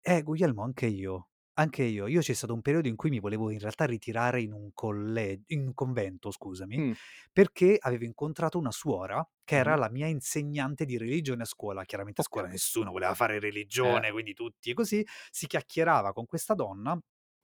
[0.00, 2.06] eh, Guglielmo anche io, anche io.
[2.06, 5.42] Io c'è stato un periodo in cui mi volevo in realtà ritirare in un colle
[5.48, 6.94] in un convento, scusami, Mh.
[7.32, 9.76] perché avevo incontrato una suora che era Mh-mh.
[9.76, 11.84] la mia insegnante di religione a scuola.
[11.84, 13.38] Chiaramente a scuola nessuno voleva fare
[13.82, 14.00] Eh.
[14.00, 16.98] religione, quindi tutti così, si chiacchierava con questa donna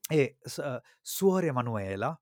[0.07, 2.17] e s uhm, suor Emanuela,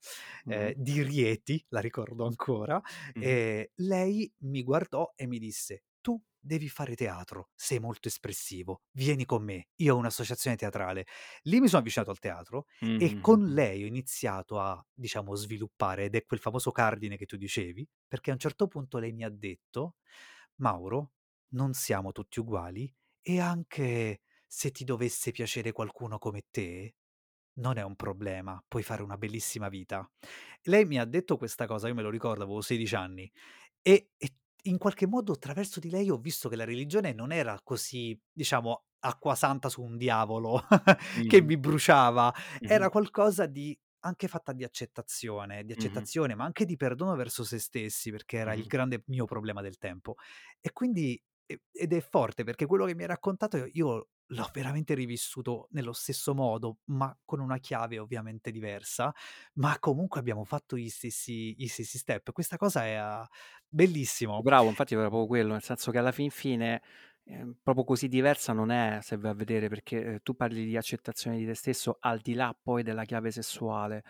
[0.46, 0.76] Mh-mh.
[0.76, 2.82] di Rieti, la ricordo ancora,
[3.16, 3.36] Mh-mh.
[3.44, 9.26] ehm, lei mi guardò e mi disse: "Tu devi fare teatro, sei molto espressivo, vieni
[9.26, 11.06] con me, io ho un'associazione teatrale."
[11.44, 16.16] Lì mi sono avvicinato al teatro e con lei ho iniziato a, diciamo, sviluppare ed
[16.16, 19.30] è quel famoso cardine che tu dicevi, perché a un certo punto lei mi ha
[19.30, 19.96] detto:
[20.58, 21.12] "Mauro,
[21.50, 26.96] non siamo tutti uguali e anche se ti dovesse piacere qualcuno come te,
[27.56, 30.10] non è un problema, puoi fare una bellissima vita."
[30.64, 33.32] Lei mi ha detto questa cosa, io me lo ricordo, avevo 16 anni
[33.82, 34.34] e e
[34.68, 38.86] in qualche modo attraverso di lei ho visto che la religione non era così, diciamo,
[39.00, 40.60] acquasanta su un diavolo
[41.28, 41.44] che Mh-mh.
[41.44, 42.86] mi bruciava, Mh-mh.
[42.86, 47.60] era qualcosa di anche fatta di accettazione, di accettazione, ma anche di perdono verso se
[47.60, 48.68] stessi, perché era il Mh-mh.
[48.68, 50.16] grande mio problema del tempo.
[50.62, 51.22] E quindi
[51.72, 56.34] ed è forte perché quello che mi hai raccontato io l'ho veramente rivissuto nello stesso
[56.34, 59.14] modo, ma con una chiave ovviamente diversa,
[59.56, 62.32] ma comunque abbiamo fatto gli stessi gli stessi step.
[62.32, 63.28] Questa cosa è a
[63.68, 64.42] bellissimo.
[64.42, 66.82] Bravo, infatti era proprio quello, nel senso che alla fin fine,
[67.24, 70.76] ehm, proprio così diversa non è, se vai a vedere, perché, ehm, tu parli di
[70.76, 74.04] accettazione di te stesso al di là poi della chiave sessuale.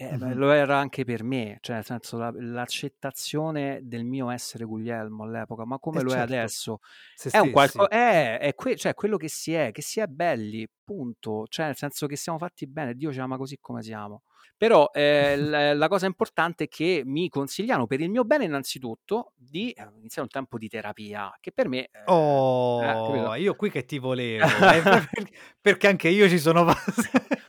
[0.00, 0.32] Eh, mm-hmm.
[0.34, 5.64] Lo era anche per me, cioè nel senso la, l'accettazione del mio essere Guglielmo all'epoca,
[5.64, 6.32] ma come eh lo certo.
[6.32, 6.78] è adesso,
[7.16, 10.06] Se è un qualcosa, è, è que- cioè quello che si è, che si è
[10.06, 14.22] belli, punto, cioè nel senso che siamo fatti bene, Dio ci ama così come siamo.
[14.56, 19.32] Però eh, la, la, cosa importante è che mi consigliano per il mio bene innanzitutto
[19.36, 21.84] di eh, iniziare un tempo di terapia, che per me...
[21.84, 24.46] Eh, oh, io qui che ti volevo,
[25.60, 26.64] perché anche io ci sono...
[26.64, 26.74] lo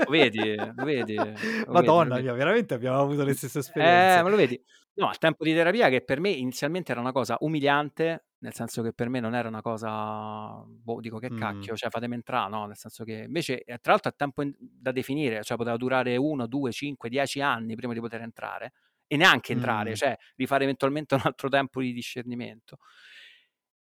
[0.10, 1.16] vedi, lo vedi.
[1.16, 4.20] Lo Madonna vedi, mia, veramente abbiamo avuto le stesse esperienze.
[4.20, 4.62] Eh, ma lo vedi?
[4.96, 8.82] No, il tempo di terapia che per me inizialmente era una cosa umiliante, nel senso
[8.82, 12.66] che per me non era una cosa, boh, dico che cacchio, cioè fatemi entrare, no?
[12.68, 16.48] Nel senso che invece, tra l'altro, è tempo in- da definire, cioè poteva durare uno,
[16.48, 18.74] due, cinque, dieci anni prima di poter entrare
[19.08, 19.94] e neanche entrare, Mm.
[19.96, 22.78] cioè rifare eventualmente un altro tempo di discernimento.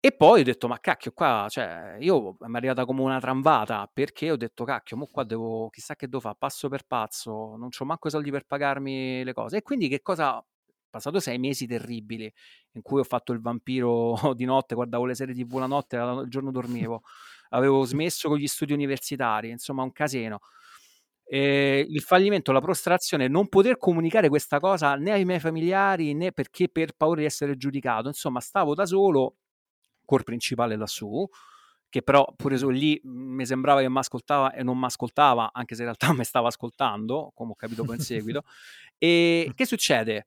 [0.02, 3.86] E poi ho detto, ma cacchio, qua, cioè, io mi è arrivata come una tramvata,
[3.92, 7.68] perché ho detto, cacchio, mo qua devo, chissà che devo fare, passo per pazzo, non
[7.78, 9.58] ho manco i soldi per pagarmi le cose.
[9.58, 10.42] E quindi che cosa
[10.90, 12.32] passato sei mesi terribili
[12.72, 16.28] in cui ho fatto il vampiro di notte, guardavo le serie tv la notte, il
[16.28, 17.02] giorno dormivo,
[17.50, 20.40] avevo smesso con gli studi universitari, insomma un casino.
[21.32, 26.32] E il fallimento, la prostrazione, non poter comunicare questa cosa né ai miei familiari né
[26.32, 29.36] perché per paura di essere giudicato, insomma stavo da solo,
[30.04, 31.24] col principale lassù,
[31.88, 35.74] che però pure su lì mi sembrava che mi ascoltava e non mi ascoltava, anche
[35.74, 38.42] se in realtà mi stava ascoltando, come ho capito poi in seguito.
[38.98, 40.26] e che succede?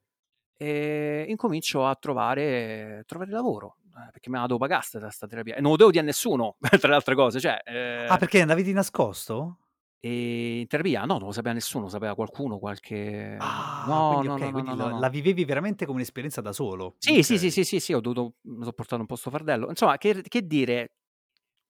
[0.64, 5.62] E incomincio a trovare, trovare lavoro eh, perché me la devo pagare questa terapia e
[5.62, 8.64] non lo devo dire a nessuno tra le altre cose cioè, eh, ah perché andavi
[8.64, 9.58] di nascosto?
[10.06, 13.38] E in terapia no, non lo sapeva nessuno, lo sapeva qualcuno, qualche...
[13.40, 16.52] Ah, no, quindi, no, okay, no, quindi no, la, la, vivevi veramente come un'esperienza da
[16.52, 16.96] solo?
[16.98, 17.24] Sì, okay.
[17.24, 19.70] sì, sì, sì, sì, sì, ho dovuto sopportare un po' sto fardello.
[19.70, 20.92] Insomma, che, che dire,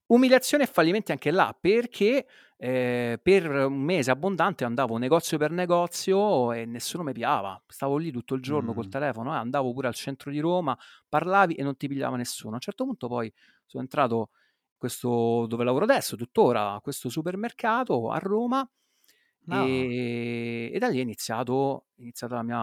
[0.07, 6.51] Umiliazione e fallimenti anche là, perché eh, per un mese abbondante andavo negozio per negozio
[6.51, 7.61] e nessuno mi piava.
[7.67, 8.75] Stavo lì tutto il giorno mm.
[8.75, 10.77] col telefono, eh, andavo pure al centro di Roma,
[11.09, 12.51] parlavi e non ti pigliava nessuno.
[12.51, 13.31] A un certo punto poi
[13.65, 14.29] sono entrato
[14.77, 18.69] questo dove lavoro adesso, tuttora, questo supermercato a Roma
[19.45, 19.65] no.
[19.65, 22.59] e, e, da lì è iniziato, è iniziata la mia,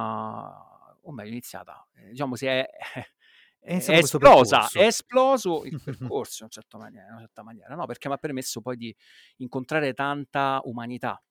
[1.00, 2.68] o meglio, è iniziata, eh, diciamo si è
[3.60, 7.86] è, esplosa, è esploso il percorso in una certa maniera, in una certa maniera no?
[7.86, 8.94] perché mi ha permesso poi di
[9.36, 11.22] incontrare tanta umanità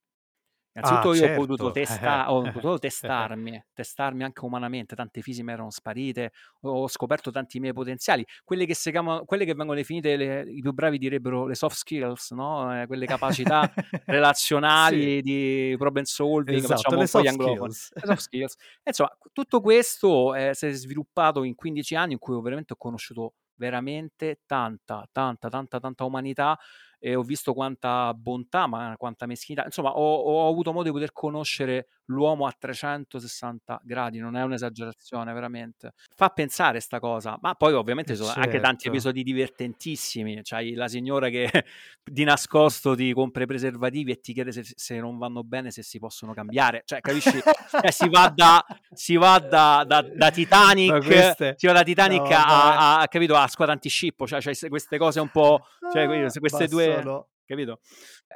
[0.73, 1.41] Innanzitutto ah, io certo.
[1.41, 6.87] ho potuto, testa- ho potuto testarmi, testarmi anche umanamente, tante fisi mi erano sparite, ho
[6.87, 10.97] scoperto tanti miei potenziali, quelle che, chiamano, quelle che vengono definite, le, i più bravi
[10.97, 12.81] direbbero le soft skills, no?
[12.81, 13.71] eh, quelle capacità
[14.05, 15.21] relazionali sì.
[15.21, 17.73] di problem solving, esatto, facciamo un po' gli anglofoni.
[17.93, 18.55] Le soft skills.
[18.85, 22.77] insomma, tutto questo eh, si è sviluppato in 15 anni in cui ho veramente ho
[22.77, 26.57] conosciuto veramente tanta, tanta, tanta, tanta umanità
[26.99, 29.65] ho visto quanta bontà, ma quanta meschinità.
[29.65, 35.33] Insomma, ho, ho, avuto modo di poter conoscere l'uomo a 360 gradi, non è un'esagerazione,
[35.33, 35.93] veramente.
[36.15, 38.47] Fa pensare sta cosa, ma poi ovviamente ci sono certo.
[38.47, 38.97] anche tanti certo.
[38.97, 40.39] episodi divertentissimi.
[40.43, 41.49] C'hai la signora che
[42.03, 45.83] di nascosto ti compra i preservativi e ti chiede se, se, non vanno bene, se
[45.83, 46.83] si possono cambiare.
[46.85, 47.39] Cioè, capisci?
[47.69, 51.53] cioè, si va da, si va da, da, da Titanic, queste...
[51.57, 55.19] si va da Titanic no, a, a, capito, a squadra antiscippo, cioè, cioè queste cose
[55.19, 56.07] un po', cioè
[56.39, 57.79] queste due capito?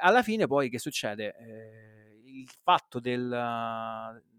[0.00, 1.34] Alla fine poi che succede?
[1.38, 1.93] Eh,
[2.40, 3.28] il fatto del,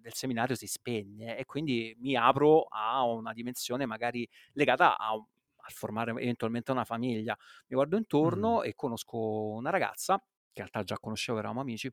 [0.02, 5.70] del, seminario si spegne e quindi mi apro a una dimensione magari legata a, a
[5.70, 7.38] formare eventualmente una famiglia.
[7.68, 8.66] Mi guardo intorno mm.
[8.66, 9.18] e conosco
[9.54, 11.92] una ragazza, che in realtà già conoscevo, eravamo amici,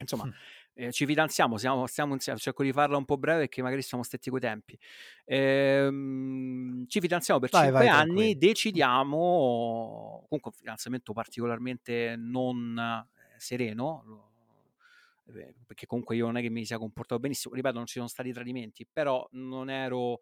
[0.00, 0.30] Insomma, mm.
[0.74, 4.02] eh, ci fidanziamo, siamo, stiamo insieme, cerco di farla un po' breve perché magari siamo
[4.02, 4.78] stretti coi tempi.
[5.26, 8.38] Ehm, ci fidanziamo per vai, 5 vai, anni, tranquillo.
[8.38, 9.18] decidiamo,
[10.28, 14.29] comunque un fidanzamento particolarmente non eh, sereno, eh,
[15.66, 18.32] perché comunque io non è che mi sia comportato benissimo, ripeto, non ci sono stati
[18.32, 20.20] tradimenti, però non ero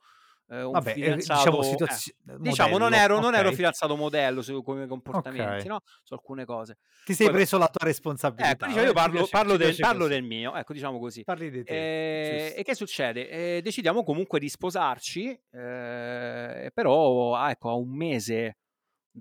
[0.51, 4.63] eh, un Vabbè, fidanzato diciamo, situazio- eh, diciamo non, ero, non ero fidanzato modello su
[4.63, 5.67] come comportamenti okay.
[5.67, 5.81] no?
[6.03, 6.79] su alcune cose.
[7.05, 10.07] Ti sei Poi, preso la tua responsabilità ecco, diciamo, io parlo, piace, parlo, del, parlo
[10.07, 11.25] del, mio ecco diciamo così.
[11.25, 13.29] Parli di te eh, e che succede?
[13.29, 18.57] Eh, decidiamo comunque di sposarci eh, però ah, ecco a un mese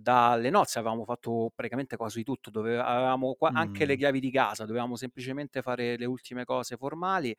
[0.02, 3.56] dalle nozze avevamo fatto praticamente quasi tutto, dove avevamo qua, mm.
[3.56, 7.36] anche le chiavi di casa, dovevamo semplicemente fare le ultime cose formali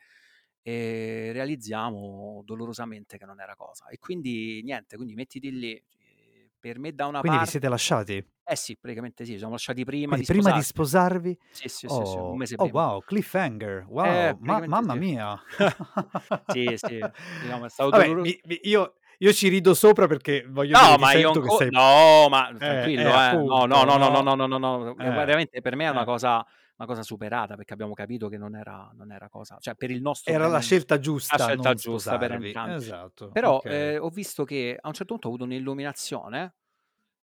[0.62, 3.86] e realizziamo dolorosamente che non era cosa.
[3.88, 5.72] E quindi niente, quindi mettiti lì.
[5.72, 7.44] Eh, per me da una quindi parte...
[7.44, 8.24] vi siete lasciati?
[8.50, 11.38] Eh sì, praticamente sì, ci siamo lasciati prima quindi di prima di sposarvi?
[11.50, 12.78] Sì, sì, oh, sì, sì, un mese oh, prima.
[12.78, 14.98] Oh wow, cliffhanger, wow, eh, Ma- mamma sì.
[14.98, 15.42] mia.
[16.48, 16.98] sì, sì,
[17.42, 18.30] diciamo, è stato Vabbè, doloroso.
[18.30, 21.56] Mi, mi, io io ci rido sopra perché voglio no, dire ma io anco...
[21.56, 21.70] sei...
[21.70, 24.96] no, ma tranquillo, eh, eh, appunto, no, no, no, no, no, no, no, no, no.
[24.96, 25.10] Eh.
[25.10, 26.44] veramente per me è una cosa
[26.78, 30.00] una cosa superata perché abbiamo capito che non era, non era cosa, cioè per il
[30.00, 30.32] nostro...
[30.32, 31.36] Era la scelta giusta.
[31.36, 32.74] La scelta giusta per entrambi.
[32.74, 33.30] Esatto.
[33.30, 33.72] Però okay.
[33.72, 36.54] eh, ho visto che a un certo punto ho avuto un'illuminazione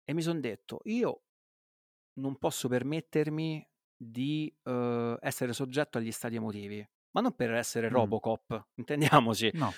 [0.06, 1.22] e mi sono detto, io
[2.14, 7.94] non posso permettermi di uh, essere soggetto agli stati emotivi, ma non per essere mm.
[7.94, 9.52] Robocop, intendiamoci.
[9.54, 9.74] No.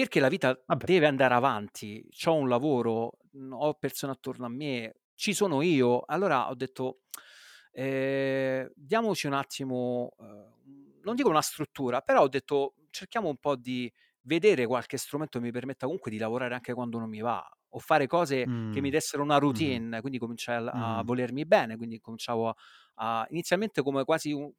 [0.00, 0.84] Perché la vita Vabbè.
[0.84, 3.18] deve andare avanti, ho un lavoro,
[3.50, 6.02] ho persone attorno a me, ci sono io.
[6.06, 7.00] Allora ho detto,
[7.72, 13.56] eh, diamoci un attimo, eh, non dico una struttura, però ho detto, cerchiamo un po'
[13.56, 17.44] di vedere qualche strumento che mi permetta comunque di lavorare anche quando non mi va
[17.70, 18.72] o fare cose mm.
[18.72, 20.00] che mi dessero una routine, mm.
[20.00, 22.54] quindi cominciai a, a, volermi bene, quindi cominciavo a,
[22.94, 24.50] a inizialmente come quasi un,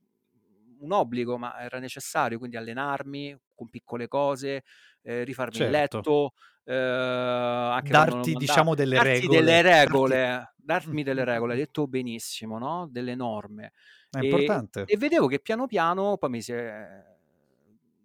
[0.79, 4.63] un, obbligo, ma era necessario, quindi allenarmi con piccole cose,
[5.01, 5.65] eh, rifarmi certo.
[5.65, 10.53] il letto, eh, anche darti diciamo delle darti regole, delle regole darti...
[10.57, 12.87] darmi delle regole, hai detto benissimo, no?
[12.89, 13.73] delle norme.
[14.09, 14.83] È e, importante.
[14.85, 17.03] E vedevo che piano piano poi mi si, è,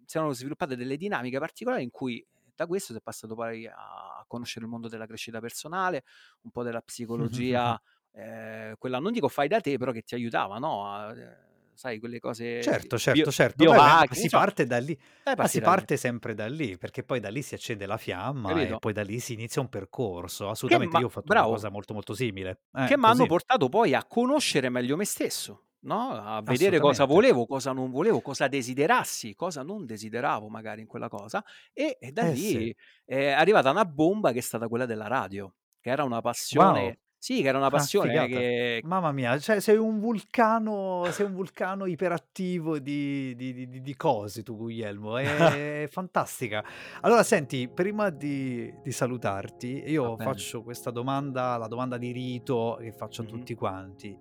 [0.05, 4.23] si erano sviluppate delle dinamiche particolari in cui da questo si è passato poi a
[4.27, 6.03] conoscere il mondo della crescita personale,
[6.41, 7.79] un po' della psicologia,
[8.13, 10.89] eh, quella non dico fai da te, però che ti aiutava, no?
[10.89, 11.37] A, eh,
[11.75, 12.61] sai, quelle cose...
[12.61, 13.63] Certo, certo, bio, certo.
[13.63, 15.99] Bio Beh, si parte da lì, eh, ma si da parte lì.
[15.99, 18.75] sempre da lì, perché poi da lì si accende la fiamma Capito?
[18.75, 20.49] e poi da lì si inizia un percorso.
[20.49, 22.61] Assolutamente, ma- io ho fatto bravo, una cosa molto molto simile.
[22.73, 26.11] Eh, che mi hanno portato poi a conoscere meglio me stesso no?
[26.11, 31.09] a vedere cosa volevo, cosa non volevo, cosa desiderassi, cosa non desideravo magari in quella
[31.09, 32.75] cosa e, e da eh, lì sì.
[33.05, 36.81] è arrivata una bomba che è stata quella della radio, che era una passione.
[36.81, 36.93] Wow.
[37.25, 38.81] Sì, che era una passione ah, che...
[38.85, 44.43] Mamma mia, cioè sei un vulcano, sei un vulcano iperattivo di, di, di, di cose
[44.43, 46.63] tu Guglielmo, è fantastica.
[47.01, 53.23] Allora senti, prima di, salutarti, io faccio questa domanda, la domanda di rito che faccio
[53.23, 53.33] mm-hmm.
[53.33, 54.19] a tutti quanti.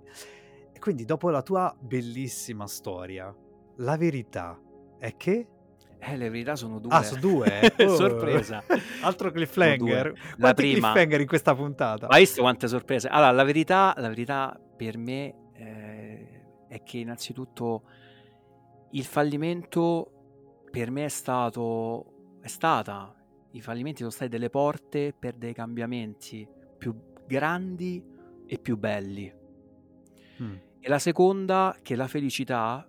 [0.80, 3.30] Quindi dopo la tua bellissima storia,
[3.76, 4.58] la verità
[4.98, 5.48] è che...
[6.06, 6.92] Eh, le verità sono due.
[6.92, 7.72] Ah, sono due?
[7.84, 7.96] Oh.
[7.96, 8.62] Sorpresa.
[9.02, 10.12] Altro cliffhanger.
[10.36, 10.92] La prima...
[10.92, 12.08] cliffhanger in questa puntata?
[12.08, 13.08] Hai visto quante sorprese?
[13.08, 17.82] Allora, la verità, la verità per me eh, è che innanzitutto
[18.90, 20.10] il fallimento
[20.70, 22.38] per me è stato...
[22.40, 23.14] è stata...
[23.52, 26.92] I fallimenti sono stati delle porte per dei cambiamenti più
[27.24, 28.04] grandi
[28.46, 29.32] e più belli.
[30.42, 30.54] Mm.
[30.80, 32.84] E la seconda, che la felicità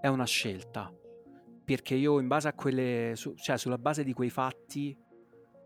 [0.00, 0.90] è una scelta,
[1.66, 4.96] perché io in base a quelle, su, cioè sulla base di quei fatti,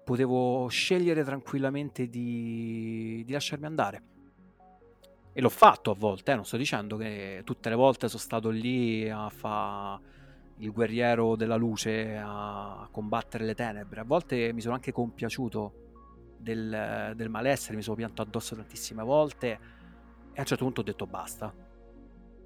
[0.02, 4.02] potevo scegliere tranquillamente di, di lasciarmi andare.
[5.34, 8.48] E l'ho fatto a volte, eh, non sto dicendo che tutte le volte sono stato
[8.48, 10.00] lì a fare
[10.56, 14.00] il guerriero della luce, a combattere le tenebre.
[14.00, 15.74] A volte mi sono anche compiaciuto
[16.38, 19.48] del, del malessere, mi sono pianto addosso tantissime volte
[20.32, 21.54] e a un certo punto ho detto basta.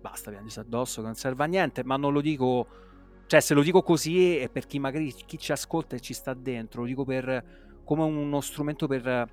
[0.01, 2.83] Basta, piangersi addosso, che non serve a niente, ma non lo dico...
[3.27, 6.35] Cioè, se lo dico così è per chi magari chi ci ascolta e ci sta
[6.35, 7.45] dentro, lo dico per,
[7.85, 9.29] come uno strumento per,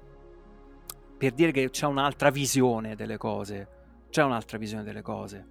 [1.17, 3.67] per dire che c'è un'altra visione delle cose.
[4.09, 5.47] C'è un'altra visione delle cose.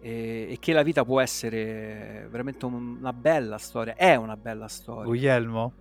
[0.00, 3.94] E, e, che la vita può essere veramente una bella storia.
[3.94, 5.04] È una bella storia.
[5.04, 5.72] Guglielmo,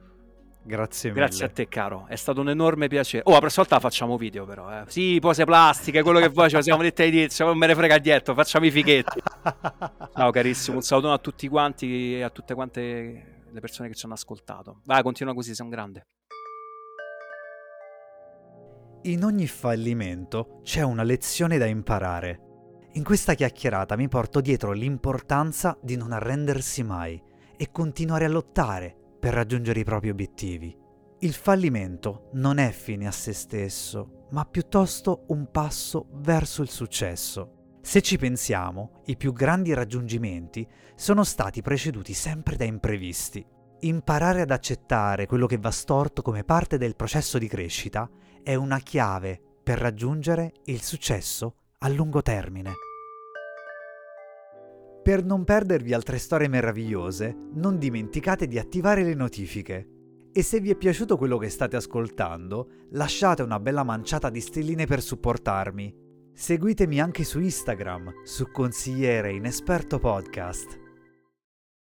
[0.68, 1.22] Grazie mille.
[1.22, 2.06] Grazie a te, caro.
[2.10, 3.24] È stato un enorme piacere.
[3.26, 4.70] Oh, la prossima volta facciamo video, però.
[4.70, 4.84] Eh.
[4.88, 7.46] Sì, pose plastiche, quello che vuoi, lo siamo detti all'inizio.
[7.46, 9.22] Non me ne frega dietro, facciamo i fighetti.
[10.18, 10.78] Ciao, carissimo.
[10.78, 14.82] Un saluto a tutti quanti e a tutte quante le persone che ci hanno ascoltato.
[14.86, 16.08] Vai, continua così, sei un grande.
[19.04, 22.42] In ogni fallimento c'è una lezione da imparare.
[22.94, 27.22] In questa chiacchierata mi porto dietro l'importanza di non arrendersi mai
[27.56, 30.76] e continuare a lottare per raggiungere i propri obiettivi.
[31.20, 37.57] Il fallimento non è fine a se stesso, ma piuttosto un passo verso il successo.
[37.82, 43.46] Se ci pensiamo, i più grandi raggiungimenti sono stati preceduti sempre da imprevisti.
[43.82, 48.10] Imparare ad accettare quello che va storto come parte del processo di crescita
[48.44, 52.74] è una chiave per raggiungere il successo a lungo termine.
[55.04, 59.88] Per non perdervi altre storie meravigliose, non dimenticate di attivare le notifiche.
[60.34, 64.86] E se vi è piaciuto quello che state ascoltando, lasciate una bella manciata di stelline
[64.86, 66.07] per supportarmi.
[66.40, 70.87] Seguitemi anche su Instagram, su Consigliere Inesperto Podcast.